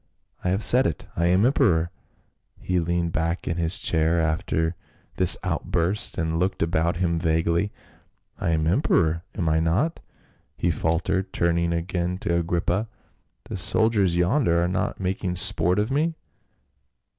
[0.43, 1.91] I have said it; I am emperor."
[2.59, 4.75] He leaned back in his chair after
[5.17, 7.71] this outburst and looked about him vaguely.
[8.39, 9.99] "I am emperor, am I not?"
[10.57, 12.87] he faltered, turning again to Agrippa."
[13.47, 16.15] The soldiers yonder are not making sport of me